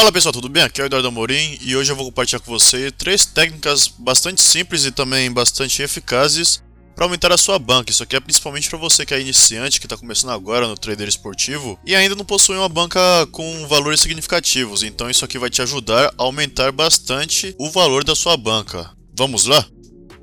Fala 0.00 0.10
pessoal, 0.10 0.32
tudo 0.32 0.48
bem? 0.48 0.62
Aqui 0.62 0.80
é 0.80 0.84
o 0.84 0.86
Eduardo 0.86 1.08
Amorim 1.08 1.58
e 1.60 1.76
hoje 1.76 1.92
eu 1.92 1.94
vou 1.94 2.06
compartilhar 2.06 2.40
com 2.40 2.50
você 2.50 2.90
três 2.90 3.26
técnicas 3.26 3.86
bastante 3.86 4.40
simples 4.40 4.86
e 4.86 4.90
também 4.90 5.30
bastante 5.30 5.82
eficazes 5.82 6.62
para 6.96 7.04
aumentar 7.04 7.30
a 7.30 7.36
sua 7.36 7.58
banca. 7.58 7.90
Isso 7.90 8.02
aqui 8.02 8.16
é 8.16 8.20
principalmente 8.20 8.70
para 8.70 8.78
você 8.78 9.04
que 9.04 9.12
é 9.12 9.20
iniciante, 9.20 9.78
que 9.78 9.84
está 9.84 9.98
começando 9.98 10.30
agora 10.30 10.66
no 10.66 10.74
trader 10.74 11.06
esportivo 11.06 11.78
e 11.84 11.94
ainda 11.94 12.14
não 12.14 12.24
possui 12.24 12.56
uma 12.56 12.66
banca 12.66 12.98
com 13.30 13.68
valores 13.68 14.00
significativos. 14.00 14.82
Então 14.82 15.10
isso 15.10 15.22
aqui 15.22 15.38
vai 15.38 15.50
te 15.50 15.60
ajudar 15.60 16.06
a 16.16 16.22
aumentar 16.22 16.72
bastante 16.72 17.54
o 17.58 17.70
valor 17.70 18.02
da 18.02 18.14
sua 18.14 18.38
banca. 18.38 18.90
Vamos 19.14 19.44
lá? 19.44 19.66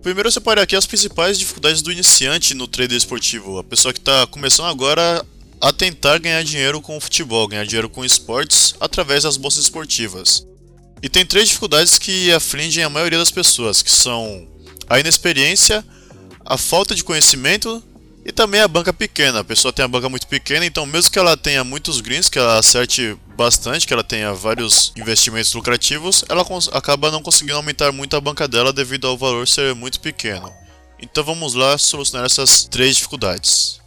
Primeiro 0.02 0.30
eu 0.30 0.32
separei 0.32 0.64
aqui 0.64 0.76
as 0.76 0.88
principais 0.88 1.38
dificuldades 1.38 1.84
do 1.84 1.92
iniciante 1.92 2.56
no 2.56 2.68
trader 2.68 2.98
esportivo, 2.98 3.60
a 3.60 3.64
pessoa 3.64 3.94
que 3.94 4.00
está 4.00 4.26
começando 4.26 4.70
agora 4.70 5.24
a 5.62 5.72
tentar 5.72 6.20
ganhar 6.20 6.44
dinheiro 6.44 6.82
com 6.82 6.98
o 6.98 7.02
futebol, 7.02 7.48
ganhar 7.48 7.66
dinheiro 7.66 7.90
com 7.90 8.06
esportes 8.06 8.76
através 8.80 9.24
das 9.24 9.38
bolsas 9.38 9.64
esportivas. 9.64 10.46
E 11.02 11.10
tem 11.10 11.26
três 11.26 11.48
dificuldades 11.48 12.00
que 12.00 12.32
afligem 12.32 12.84
a 12.84 12.90
maioria 12.90 13.20
das 13.20 13.32
pessoas, 13.32 13.82
que 13.82 13.92
são 13.92 14.48
a 14.90 15.00
inexperiência, 15.00 15.86
a 16.46 16.58
falta 16.58 16.96
de 16.96 17.04
conhecimento 17.04 17.84
e 18.26 18.32
também 18.32 18.62
a 18.62 18.68
banca 18.68 18.92
pequena. 18.92 19.40
A 19.40 19.44
pessoa 19.44 19.72
tem 19.72 19.86
a 19.86 19.88
banca 19.88 20.10
muito 20.10 20.28
pequena, 20.28 20.66
então 20.66 20.86
mesmo 20.86 21.12
que 21.12 21.20
ela 21.20 21.38
tenha 21.38 21.64
muitos 21.64 22.02
greens, 22.02 22.30
que 22.30 22.40
ela 22.40 22.58
acerte 22.58 23.18
bastante, 23.36 23.86
que 23.86 23.94
ela 23.94 24.04
tenha 24.04 24.34
vários 24.34 24.92
investimentos 24.98 25.54
lucrativos, 25.54 26.26
ela 26.28 26.46
acaba 26.74 27.12
não 27.12 27.22
conseguindo 27.22 27.58
aumentar 27.58 27.92
muito 27.92 28.16
a 28.16 28.22
banca 28.22 28.48
dela 28.48 28.74
devido 28.74 29.08
ao 29.08 29.18
valor 29.18 29.48
ser 29.48 29.76
muito 29.76 30.00
pequeno. 30.00 30.52
Então 31.00 31.24
vamos 31.24 31.54
lá 31.54 31.78
solucionar 31.78 32.26
essas 32.26 32.66
três 32.66 32.96
dificuldades. 32.96 33.80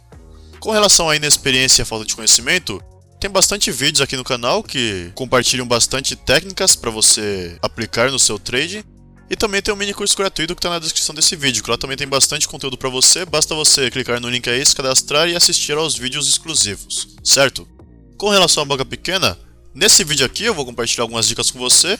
Com 0.61 0.69
relação 0.69 1.09
à 1.09 1.15
inexperiência 1.15 1.81
e 1.81 1.83
à 1.83 1.85
falta 1.85 2.05
de 2.05 2.15
conhecimento, 2.15 2.79
tem 3.19 3.27
bastante 3.31 3.71
vídeos 3.71 3.99
aqui 3.99 4.15
no 4.15 4.23
canal 4.23 4.61
que 4.61 5.11
compartilham 5.15 5.67
bastante 5.67 6.15
técnicas 6.15 6.75
para 6.75 6.91
você 6.91 7.57
aplicar 7.63 8.11
no 8.11 8.19
seu 8.19 8.37
trade. 8.37 8.85
E 9.27 9.35
também 9.35 9.59
tem 9.59 9.73
um 9.73 9.77
mini 9.77 9.91
curso 9.91 10.15
gratuito 10.15 10.53
que 10.53 10.59
está 10.59 10.69
na 10.69 10.77
descrição 10.77 11.15
desse 11.15 11.35
vídeo, 11.35 11.63
que 11.63 11.71
lá 11.71 11.79
também 11.79 11.97
tem 11.97 12.07
bastante 12.07 12.47
conteúdo 12.47 12.77
para 12.77 12.89
você, 12.89 13.25
basta 13.25 13.55
você 13.55 13.89
clicar 13.89 14.21
no 14.21 14.29
link 14.29 14.47
aí, 14.47 14.63
se 14.63 14.75
cadastrar 14.75 15.27
e 15.27 15.35
assistir 15.35 15.75
aos 15.75 15.97
vídeos 15.97 16.29
exclusivos, 16.29 17.15
certo? 17.23 17.67
Com 18.15 18.29
relação 18.29 18.61
à 18.61 18.65
banca 18.65 18.85
pequena, 18.85 19.39
nesse 19.73 20.03
vídeo 20.03 20.27
aqui 20.27 20.43
eu 20.43 20.53
vou 20.53 20.65
compartilhar 20.65 21.05
algumas 21.05 21.27
dicas 21.27 21.49
com 21.49 21.57
você, 21.57 21.97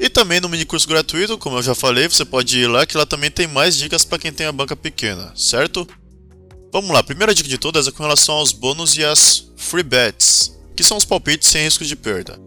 e 0.00 0.08
também 0.08 0.40
no 0.40 0.48
mini 0.48 0.64
curso 0.64 0.88
gratuito, 0.88 1.38
como 1.38 1.58
eu 1.58 1.62
já 1.62 1.74
falei, 1.74 2.08
você 2.08 2.24
pode 2.24 2.58
ir 2.58 2.66
lá 2.66 2.84
que 2.84 2.96
lá 2.96 3.06
também 3.06 3.30
tem 3.30 3.46
mais 3.46 3.76
dicas 3.76 4.04
para 4.04 4.18
quem 4.18 4.32
tem 4.32 4.46
a 4.46 4.52
banca 4.52 4.74
pequena, 4.74 5.32
certo? 5.36 5.86
Vamos 6.72 6.90
lá, 6.90 7.02
primeira 7.02 7.34
dica 7.34 7.50
de 7.50 7.58
todas 7.58 7.86
é 7.86 7.90
com 7.90 8.02
relação 8.02 8.36
aos 8.36 8.50
bônus 8.50 8.96
e 8.96 9.04
as 9.04 9.46
free 9.58 9.82
bets, 9.82 10.58
que 10.74 10.82
são 10.82 10.96
os 10.96 11.04
palpites 11.04 11.50
sem 11.50 11.64
risco 11.64 11.84
de 11.84 11.94
perda. 11.94 12.40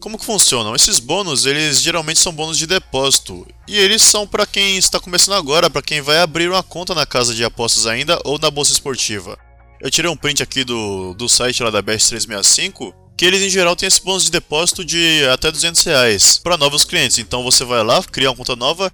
Como 0.00 0.18
que 0.18 0.24
funcionam? 0.24 0.74
Esses 0.74 0.98
bônus, 0.98 1.44
eles 1.44 1.82
geralmente 1.82 2.18
são 2.18 2.32
bônus 2.32 2.56
de 2.56 2.66
depósito, 2.66 3.46
e 3.68 3.76
eles 3.76 4.00
são 4.00 4.26
para 4.26 4.46
quem 4.46 4.78
está 4.78 4.98
começando 4.98 5.34
agora, 5.34 5.68
para 5.68 5.82
quem 5.82 6.00
vai 6.00 6.18
abrir 6.20 6.48
uma 6.48 6.62
conta 6.62 6.94
na 6.94 7.04
casa 7.04 7.34
de 7.34 7.44
apostas 7.44 7.86
ainda 7.86 8.18
ou 8.24 8.38
na 8.38 8.50
bolsa 8.50 8.72
esportiva. 8.72 9.38
Eu 9.82 9.90
tirei 9.90 10.10
um 10.10 10.16
print 10.16 10.42
aqui 10.42 10.64
do, 10.64 11.12
do 11.12 11.28
site 11.28 11.62
lá 11.62 11.68
da 11.68 11.82
BS365, 11.82 12.94
que 13.18 13.26
eles 13.26 13.42
em 13.42 13.50
geral 13.50 13.76
têm 13.76 13.86
esse 13.86 14.02
bônus 14.02 14.24
de 14.24 14.30
depósito 14.30 14.82
de 14.82 15.26
até 15.30 15.52
200 15.52 15.84
reais 15.84 16.38
para 16.42 16.56
novos 16.56 16.86
clientes. 16.86 17.18
Então 17.18 17.42
você 17.42 17.66
vai 17.66 17.84
lá, 17.84 18.02
cria 18.02 18.30
uma 18.30 18.36
conta 18.36 18.56
nova 18.56 18.90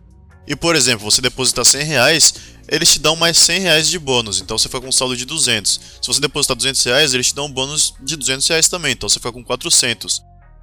e, 0.47 0.57
por 0.57 0.75
exemplo, 0.75 1.09
você 1.09 1.23
deposita 1.23 1.65
100 1.65 1.85
reais, 1.85 2.35
eles 2.73 2.91
te 2.91 2.99
dão 2.99 3.15
mais 3.15 3.37
100 3.37 3.61
reais 3.61 3.91
de 3.91 3.99
bônus, 3.99 4.41
então 4.41 4.57
você 4.57 4.67
fica 4.67 4.81
com 4.81 4.89
um 4.89 4.93
saldo 4.93 5.15
de 5.15 5.27
200. 5.27 5.79
Se 6.01 6.07
você 6.07 6.19
depositar 6.19 6.57
200 6.57 6.83
reais, 6.85 7.13
eles 7.13 7.27
te 7.27 7.35
dão 7.35 7.45
um 7.45 7.53
bônus 7.53 7.93
de 8.03 8.17
200 8.17 8.49
reais 8.49 8.67
também, 8.67 8.93
então 8.93 9.11
você 9.11 9.19
fica 9.19 9.31
com 9.31 9.45
400. 9.45 10.23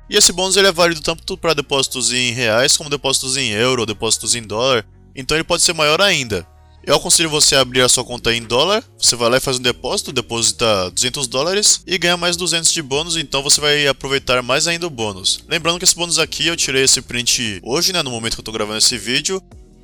E 0.09 0.17
esse 0.17 0.31
bônus 0.31 0.57
ele 0.57 0.67
é 0.67 0.71
válido 0.71 1.01
tanto 1.01 1.37
para 1.37 1.53
depósitos 1.53 2.11
em 2.11 2.31
reais, 2.31 2.75
como 2.75 2.89
depósitos 2.89 3.37
em 3.37 3.51
euro, 3.51 3.85
depósitos 3.85 4.33
em 4.33 4.41
dólar, 4.41 4.83
então 5.15 5.37
ele 5.37 5.43
pode 5.43 5.61
ser 5.61 5.73
maior 5.73 6.01
ainda. 6.01 6.47
Eu 6.83 6.95
aconselho 6.95 7.29
você 7.29 7.55
a 7.55 7.61
abrir 7.61 7.81
a 7.81 7.89
sua 7.89 8.03
conta 8.03 8.33
em 8.33 8.41
dólar, 8.41 8.83
você 8.97 9.15
vai 9.15 9.29
lá 9.29 9.37
e 9.37 9.41
faz 9.41 9.59
um 9.59 9.61
depósito, 9.61 10.11
deposita 10.11 10.89
200 10.89 11.27
dólares 11.27 11.83
e 11.85 11.95
ganha 11.99 12.17
mais 12.17 12.35
200 12.35 12.71
de 12.71 12.81
bônus, 12.81 13.17
então 13.17 13.43
você 13.43 13.61
vai 13.61 13.85
aproveitar 13.85 14.41
mais 14.41 14.67
ainda 14.67 14.87
o 14.87 14.89
bônus. 14.89 15.43
Lembrando 15.47 15.77
que 15.77 15.85
esse 15.85 15.95
bônus 15.95 16.17
aqui 16.17 16.47
eu 16.47 16.57
tirei 16.57 16.85
esse 16.85 17.03
print 17.03 17.59
hoje, 17.63 17.93
né, 17.93 18.01
no 18.01 18.09
momento 18.09 18.33
que 18.33 18.39
eu 18.39 18.41
estou 18.41 18.53
gravando 18.53 18.79
esse 18.79 18.97
vídeo, 18.97 19.39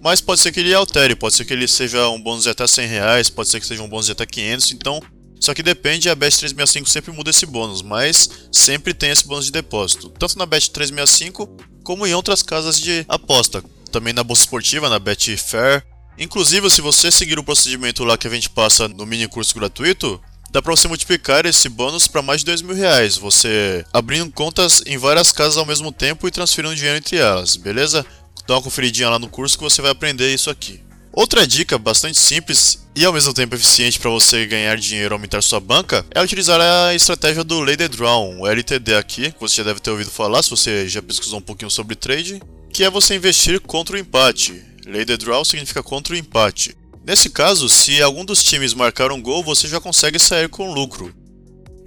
mas 0.06 0.22
pode 0.22 0.40
ser 0.40 0.52
que 0.52 0.60
ele 0.60 0.72
altere, 0.72 1.16
pode 1.16 1.34
ser 1.34 1.46
que 1.46 1.52
ele 1.52 1.68
seja 1.68 2.08
um 2.10 2.22
bônus 2.22 2.44
de 2.44 2.50
até 2.52 2.68
100 2.68 2.88
reais, 2.88 3.28
pode 3.28 3.50
ser 3.50 3.60
que 3.60 3.66
seja 3.66 3.82
um 3.82 3.90
bônus 3.90 4.06
de 4.06 4.12
até 4.12 4.24
500, 4.24 4.72
então... 4.74 5.02
Só 5.40 5.52
que 5.54 5.64
depende, 5.64 6.10
a 6.10 6.16
Bet 6.16 6.38
365 6.38 6.88
sempre 6.88 7.12
muda 7.12 7.32
esse 7.32 7.46
bônus, 7.46 7.82
mas 7.82 8.30
sempre 8.52 8.94
tem 8.94 9.10
esse 9.10 9.28
bônus 9.28 9.46
de 9.46 9.52
depósito. 9.52 10.10
Tanto 10.10 10.38
na 10.38 10.46
Bet 10.46 10.70
365, 10.70 11.58
como 11.84 12.06
em 12.06 12.14
outras 12.14 12.44
casas 12.44 12.80
de 12.80 13.04
aposta. 13.08 13.64
Também 13.92 14.14
na 14.14 14.24
Bolsa 14.24 14.44
Esportiva, 14.44 14.90
na 14.90 15.00
Betfair. 15.00 15.84
Inclusive, 16.20 16.70
se 16.70 16.82
você 16.82 17.12
seguir 17.12 17.38
o 17.38 17.44
procedimento 17.44 18.04
lá 18.04 18.16
que 18.18 18.28
a 18.28 18.32
gente 18.32 18.50
passa 18.50 18.88
no 18.88 19.06
mini 19.06 19.28
curso 19.28 19.56
gratuito, 19.56 20.22
dá 20.52 20.62
para 20.62 20.76
você 20.76 20.88
multiplicar 20.88 21.46
esse 21.46 21.68
bônus 21.68 22.08
para 22.08 22.22
mais 22.22 22.42
de 22.42 22.46
2 22.46 22.62
mil 22.62 22.76
reais. 22.76 23.18
Você 23.18 23.84
abrindo 23.92 24.32
contas 24.32 24.82
em 24.86 24.98
várias 24.98 25.32
casas 25.32 25.58
ao 25.58 25.66
mesmo 25.66 25.92
tempo 25.92 26.28
e 26.28 26.32
transferindo 26.32 26.76
dinheiro 26.76 26.98
entre 26.98 27.18
elas, 27.18 27.56
beleza? 27.56 28.06
Dá 28.48 28.56
uma 28.56 28.62
conferidinha 28.62 29.10
lá 29.10 29.20
no 29.20 29.30
curso 29.30 29.58
que 29.58 29.64
você 29.64 29.82
vai 29.82 29.92
aprender 29.92 30.34
isso 30.34 30.50
aqui. 30.50 30.86
Outra 31.12 31.48
dica 31.48 31.78
bastante 31.78 32.20
simples 32.20 32.86
e 32.94 33.06
ao 33.06 33.14
mesmo 33.14 33.34
tempo 33.34 33.56
eficiente 33.56 33.98
para 33.98 34.10
você 34.10 34.46
ganhar 34.46 34.76
dinheiro 34.76 35.14
e 35.14 35.16
aumentar 35.16 35.42
sua 35.42 35.62
banca 35.62 36.06
é 36.14 36.22
utilizar 36.22 36.60
a 36.60 36.94
estratégia 36.94 37.42
do 37.42 37.62
Lady 37.62 37.88
Draw, 37.88 38.40
o 38.40 38.46
LTD 38.46 38.96
aqui, 38.96 39.32
que 39.32 39.40
você 39.40 39.56
já 39.56 39.64
deve 39.64 39.80
ter 39.80 39.92
ouvido 39.92 40.12
falar 40.12 40.44
se 40.44 40.50
você 40.50 40.90
já 40.90 41.02
pesquisou 41.02 41.40
um 41.40 41.42
pouquinho 41.42 41.72
sobre 41.72 41.96
trade, 41.96 42.42
que 42.70 42.84
é 42.84 42.90
você 42.90 43.16
investir 43.16 43.62
contra 43.62 43.96
o 43.96 44.00
empate. 44.00 44.62
Lady 44.86 45.16
Draw 45.16 45.46
significa 45.46 45.82
contra 45.82 46.14
o 46.14 46.18
empate. 46.18 46.76
Nesse 47.06 47.30
caso, 47.30 47.70
se 47.70 48.02
algum 48.02 48.26
dos 48.26 48.44
times 48.44 48.74
marcar 48.74 49.12
um 49.12 49.22
gol, 49.22 49.42
você 49.42 49.70
já 49.70 49.80
consegue 49.80 50.20
sair 50.20 50.50
com 50.50 50.74
lucro. 50.74 51.16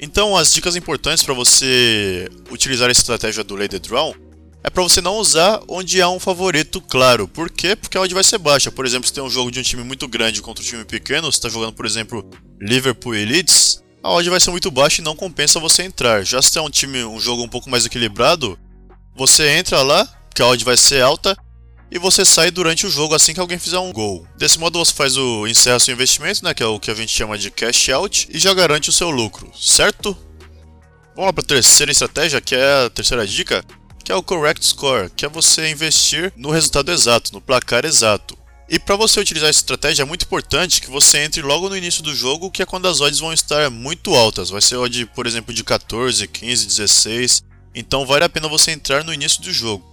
Então, 0.01 0.37
as 0.37 0.55
dicas 0.55 0.75
importantes 0.75 1.23
para 1.23 1.35
você 1.35 2.31
utilizar 2.51 2.89
a 2.89 2.93
estratégia 2.93 3.45
do 3.45 3.57
Lady 3.57 3.79
Draw 3.79 4.15
é 4.63 4.71
para 4.71 4.83
você 4.83 5.01
não 5.01 5.17
usar 5.17 5.61
onde 5.69 6.03
há 6.03 6.09
um 6.09 6.19
favorito 6.19 6.81
claro. 6.81 7.29
Por 7.29 7.51
quê? 7.51 7.77
Porque 7.77 7.97
a 7.97 8.01
odd 8.01 8.13
vai 8.13 8.25
ser 8.25 8.39
baixa. 8.39 8.71
Por 8.71 8.85
exemplo, 8.85 9.07
se 9.07 9.13
tem 9.13 9.23
um 9.23 9.31
jogo 9.31 9.51
de 9.51 9.61
um 9.61 9.63
time 9.63 9.83
muito 9.83 10.09
grande 10.09 10.43
contra 10.43 10.63
um 10.63 10.67
time 10.67 10.85
pequeno, 10.85 11.31
você 11.31 11.39
está 11.39 11.49
jogando, 11.49 11.75
por 11.75 11.87
exemplo, 11.87 12.29
Liverpool 12.61 13.15
e 13.15 13.25
Leeds, 13.25 13.83
a 14.03 14.11
odd 14.11 14.29
vai 14.29 14.41
ser 14.41 14.51
muito 14.51 14.71
baixa 14.71 15.01
e 15.01 15.05
não 15.05 15.17
compensa 15.17 15.61
você 15.61 15.83
entrar. 15.83 16.25
Já 16.25 16.43
se 16.43 16.53
tem 16.53 16.63
um 16.63 16.71
time, 16.71 17.05
um 17.05 17.21
jogo 17.21 17.43
um 17.43 17.49
pouco 17.49 17.71
mais 17.71 17.87
equilibrado, 17.87 18.59
você 19.17 19.49
entra 19.51 19.83
lá, 19.83 20.09
que 20.35 20.43
a 20.43 20.47
odd 20.47 20.65
vai 20.65 20.77
ser 20.77 21.03
alta, 21.03 21.37
e 21.91 21.99
você 21.99 22.25
sai 22.25 22.51
durante 22.51 22.87
o 22.87 22.91
jogo 22.91 23.15
assim 23.15 23.33
que 23.33 23.41
alguém 23.41 23.59
fizer 23.59 23.79
um 23.79 23.93
gol. 23.93 24.27
Desse 24.37 24.59
modo 24.59 24.79
você 24.79 24.93
faz 24.93 25.17
o 25.17 25.47
encerra 25.47 25.79
seu 25.79 25.95
investimento, 25.95 26.45
né, 26.45 26.53
que 26.53 26.63
é 26.63 26.67
o 26.67 26.79
que 26.79 26.91
a 26.91 26.95
gente 26.95 27.13
chama 27.13 27.39
de 27.39 27.51
cash 27.51 27.89
out, 27.89 28.29
e 28.31 28.39
já 28.39 28.53
garante 28.53 28.91
o 28.91 28.93
seu 28.93 29.11
lucro, 29.11 29.51
certo? 29.59 30.17
Vamos 31.15 31.27
lá 31.27 31.33
para 31.33 31.43
a 31.43 31.47
terceira 31.47 31.91
estratégia, 31.91 32.41
que 32.41 32.55
é 32.55 32.87
a 32.87 32.91
terceira 32.91 33.27
dica, 33.27 33.65
que 34.09 34.13
é 34.13 34.17
o 34.17 34.23
Correct 34.23 34.65
Score, 34.65 35.11
que 35.15 35.27
é 35.27 35.29
você 35.29 35.69
investir 35.69 36.33
no 36.35 36.51
resultado 36.51 36.91
exato, 36.91 37.31
no 37.31 37.43
placar 37.43 37.85
exato. 37.85 38.39
E 38.67 38.79
para 38.79 38.97
você 38.97 39.21
utilizar 39.21 39.51
essa 39.51 39.59
estratégia 39.59 40.03
é 40.03 40.07
muito 40.07 40.23
importante 40.23 40.81
que 40.81 40.89
você 40.89 41.19
entre 41.19 41.43
logo 41.43 41.69
no 41.69 41.77
início 41.77 42.03
do 42.03 42.15
jogo, 42.15 42.51
que 42.51 42.63
é 42.63 42.65
quando 42.65 42.89
as 42.89 43.03
odds 43.03 43.21
vão 43.21 43.35
estar 43.35 43.69
muito 43.69 44.15
altas. 44.15 44.49
Vai 44.49 44.63
ser 44.63 44.77
odd, 44.77 45.05
por 45.15 45.27
exemplo, 45.27 45.53
de 45.53 45.63
14, 45.63 46.27
15, 46.27 46.67
16. 46.69 47.43
Então 47.75 48.07
vale 48.07 48.25
a 48.25 48.31
pena 48.31 48.49
você 48.49 48.71
entrar 48.71 49.05
no 49.05 49.13
início 49.13 49.43
do 49.43 49.53
jogo. 49.53 49.85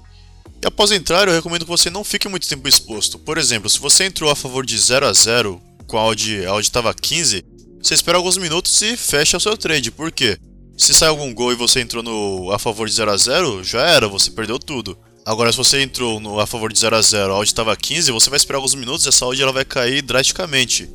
E 0.63 0.65
após 0.65 0.91
entrar, 0.91 1.27
eu 1.27 1.33
recomendo 1.33 1.65
que 1.65 1.71
você 1.71 1.89
não 1.89 2.05
fique 2.05 2.29
muito 2.29 2.47
tempo 2.47 2.69
exposto. 2.69 3.19
Por 3.19 3.37
exemplo, 3.37 3.69
se 3.69 3.79
você 3.79 4.05
entrou 4.05 4.31
a 4.31 4.35
favor 4.35 4.65
de 4.65 4.77
0 4.77 5.07
a 5.07 5.11
0 5.11 5.61
com 5.87 5.97
a 5.97 6.05
odd, 6.05 6.45
a 6.45 6.53
odd 6.53 6.65
estava 6.65 6.93
15, 6.93 7.43
você 7.83 7.93
espera 7.93 8.17
alguns 8.17 8.37
minutos 8.37 8.81
e 8.81 8.95
fecha 8.95 9.35
o 9.35 9.41
seu 9.41 9.57
trade. 9.57 9.91
Por 9.91 10.09
quê? 10.09 10.39
Se 10.77 10.93
sai 10.93 11.07
algum 11.07 11.33
gol 11.33 11.53
e 11.53 11.55
você 11.55 11.79
entrou 11.79 12.03
no 12.03 12.51
a 12.51 12.59
favor 12.59 12.87
de 12.87 12.93
0 12.93 13.09
a 13.11 13.17
0 13.17 13.63
já 13.63 13.81
era, 13.81 14.07
você 14.07 14.29
perdeu 14.29 14.59
tudo. 14.59 14.97
Agora, 15.25 15.51
se 15.51 15.57
você 15.57 15.81
entrou 15.81 16.19
no 16.19 16.39
a 16.39 16.45
favor 16.45 16.71
de 16.71 16.77
0 16.77 16.95
a 16.95 17.01
0 17.01 17.33
a 17.33 17.37
odd 17.37 17.49
estava 17.49 17.75
15, 17.75 18.11
você 18.11 18.29
vai 18.29 18.37
esperar 18.37 18.57
alguns 18.57 18.75
minutos 18.75 19.05
e 19.05 19.09
essa 19.09 19.25
odd 19.25 19.41
ela 19.41 19.53
vai 19.53 19.63
cair 19.63 20.01
drasticamente. 20.01 20.89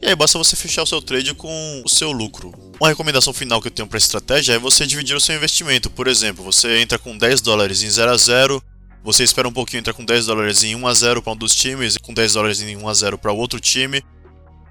E 0.00 0.06
aí 0.08 0.16
basta 0.16 0.38
você 0.38 0.56
fechar 0.56 0.82
o 0.82 0.86
seu 0.86 1.02
trade 1.02 1.34
com 1.34 1.82
o 1.84 1.88
seu 1.88 2.10
lucro. 2.10 2.52
Uma 2.80 2.88
recomendação 2.88 3.34
final 3.34 3.60
que 3.60 3.68
eu 3.68 3.72
tenho 3.72 3.86
para 3.86 3.98
estratégia 3.98 4.54
é 4.54 4.58
você 4.58 4.86
dividir 4.86 5.14
o 5.14 5.20
seu 5.20 5.36
investimento. 5.36 5.90
Por 5.90 6.06
exemplo, 6.06 6.42
você 6.42 6.78
entra 6.78 6.98
com 6.98 7.16
10 7.16 7.42
dólares 7.42 7.82
em 7.82 7.90
0 7.90 8.10
a 8.10 8.16
0 8.16 8.62
você 9.02 9.24
espera 9.24 9.48
um 9.48 9.52
pouquinho, 9.52 9.80
entra 9.80 9.94
com 9.94 10.04
10 10.04 10.26
dólares 10.26 10.62
em 10.62 10.74
1 10.74 10.86
a 10.86 10.92
0 10.92 11.22
para 11.22 11.32
um 11.32 11.36
dos 11.36 11.54
times 11.54 11.96
com 11.96 12.12
10 12.12 12.34
dólares 12.34 12.60
em 12.60 12.76
1 12.76 12.88
a 12.88 12.94
0 12.94 13.18
para 13.18 13.32
o 13.32 13.36
outro 13.36 13.58
time. 13.58 14.02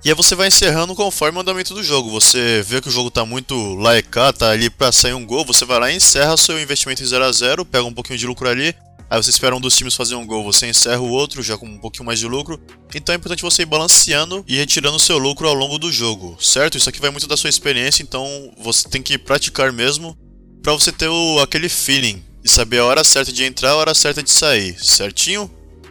E 0.03 0.09
aí 0.09 0.15
você 0.15 0.33
vai 0.33 0.47
encerrando 0.47 0.95
conforme 0.95 1.37
o 1.37 1.41
andamento 1.41 1.73
do 1.73 1.83
jogo. 1.83 2.09
Você 2.09 2.63
vê 2.65 2.79
que 2.81 2.87
o 2.87 2.91
jogo 2.91 3.11
tá 3.11 3.25
muito 3.25 3.75
laecá, 3.75 4.31
tá 4.31 4.49
ali 4.49 4.69
para 4.69 4.93
sair 4.93 5.13
um 5.13 5.25
gol, 5.25 5.43
você 5.43 5.65
vai 5.65 5.79
lá 5.79 5.91
e 5.91 5.97
encerra 5.97 6.37
seu 6.37 6.59
investimento 6.59 7.03
em 7.03 7.05
0 7.05 7.25
a 7.25 7.31
0 7.31 7.65
pega 7.65 7.83
um 7.83 7.93
pouquinho 7.93 8.17
de 8.17 8.25
lucro 8.25 8.47
ali. 8.47 8.73
Aí 9.09 9.21
você 9.21 9.29
espera 9.31 9.55
um 9.55 9.59
dos 9.59 9.75
times 9.75 9.95
fazer 9.95 10.15
um 10.15 10.25
gol, 10.25 10.43
você 10.43 10.67
encerra 10.67 11.01
o 11.01 11.09
outro 11.09 11.41
já 11.41 11.57
com 11.57 11.65
um 11.65 11.79
pouquinho 11.79 12.05
mais 12.05 12.19
de 12.19 12.27
lucro. 12.27 12.61
Então 12.93 13.11
é 13.11 13.17
importante 13.17 13.41
você 13.41 13.63
ir 13.63 13.65
balanceando 13.65 14.45
e 14.47 14.55
retirando 14.55 14.99
seu 14.99 15.17
lucro 15.17 15.47
ao 15.47 15.53
longo 15.53 15.77
do 15.77 15.91
jogo, 15.91 16.37
certo? 16.39 16.77
Isso 16.77 16.87
aqui 16.87 17.01
vai 17.01 17.09
muito 17.09 17.27
da 17.27 17.35
sua 17.35 17.49
experiência, 17.49 18.03
então 18.03 18.25
você 18.57 18.87
tem 18.87 19.01
que 19.01 19.17
praticar 19.17 19.73
mesmo 19.73 20.15
para 20.61 20.73
você 20.73 20.91
ter 20.91 21.09
o, 21.09 21.39
aquele 21.39 21.67
feeling 21.67 22.23
e 22.43 22.49
saber 22.49 22.79
a 22.79 22.85
hora 22.85 23.03
certa 23.03 23.33
de 23.33 23.43
entrar 23.43 23.71
a 23.71 23.75
hora 23.75 23.93
certa 23.93 24.23
de 24.23 24.31
sair, 24.31 24.77
certinho? 24.79 25.49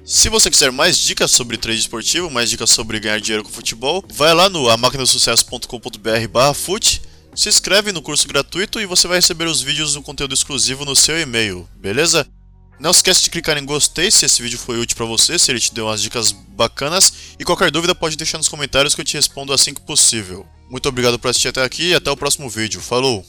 Se 0.08 0.30
você 0.30 0.50
quiser 0.50 0.72
mais 0.72 0.96
dicas 0.96 1.30
sobre 1.30 1.58
trade 1.58 1.80
esportivo, 1.80 2.30
mais 2.30 2.48
dicas 2.48 2.70
sobre 2.70 2.98
ganhar 2.98 3.20
dinheiro 3.20 3.44
com 3.44 3.50
futebol, 3.50 4.02
vai 4.08 4.32
lá 4.32 4.48
no 4.48 4.66
amaquinasucesso.com.br 4.70 6.54
fut, 6.54 7.02
se 7.34 7.50
inscreve 7.50 7.92
no 7.92 8.00
curso 8.00 8.26
gratuito 8.26 8.80
e 8.80 8.86
você 8.86 9.06
vai 9.06 9.18
receber 9.18 9.44
os 9.44 9.60
vídeos 9.60 9.94
no 9.94 10.02
conteúdo 10.02 10.32
exclusivo 10.32 10.86
no 10.86 10.96
seu 10.96 11.20
e-mail, 11.20 11.68
beleza? 11.76 12.26
Não 12.80 12.90
esquece 12.90 13.24
de 13.24 13.28
clicar 13.28 13.58
em 13.58 13.66
gostei 13.66 14.10
se 14.10 14.24
esse 14.24 14.40
vídeo 14.40 14.58
foi 14.58 14.80
útil 14.80 14.96
para 14.96 15.04
você, 15.04 15.38
se 15.38 15.52
ele 15.52 15.60
te 15.60 15.74
deu 15.74 15.84
umas 15.84 16.00
dicas 16.00 16.32
bacanas, 16.32 17.12
e 17.38 17.44
qualquer 17.44 17.70
dúvida 17.70 17.94
pode 17.94 18.16
deixar 18.16 18.38
nos 18.38 18.48
comentários 18.48 18.94
que 18.94 19.02
eu 19.02 19.04
te 19.04 19.12
respondo 19.12 19.52
assim 19.52 19.74
que 19.74 19.82
possível. 19.82 20.46
Muito 20.70 20.88
obrigado 20.88 21.18
por 21.18 21.28
assistir 21.28 21.48
até 21.48 21.62
aqui 21.62 21.88
e 21.88 21.94
até 21.94 22.10
o 22.10 22.16
próximo 22.16 22.48
vídeo. 22.48 22.80
Falou! 22.80 23.26